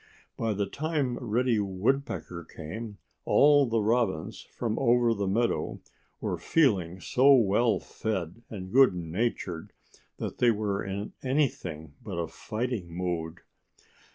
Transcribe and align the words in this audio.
By 0.35 0.53
the 0.55 0.65
time 0.65 1.19
Reddy 1.19 1.59
Woodpecker 1.59 2.43
came, 2.45 2.97
all 3.23 3.67
the 3.67 3.81
Robins 3.83 4.41
from 4.41 4.79
over 4.79 5.13
the 5.13 5.27
meadow 5.27 5.79
were 6.19 6.39
feeling 6.39 6.99
so 6.99 7.31
well 7.35 7.79
fed 7.79 8.41
and 8.49 8.73
good 8.73 8.95
natured 8.95 9.73
that 10.17 10.39
they 10.39 10.49
were 10.49 10.83
in 10.83 11.13
anything 11.21 11.93
but 12.03 12.15
a 12.17 12.27
fighting 12.27 12.91
mood. 12.97 13.41